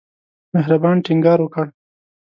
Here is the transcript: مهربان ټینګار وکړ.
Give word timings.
مهربان 0.53 0.97
ټینګار 1.05 1.39
وکړ. 1.41 1.67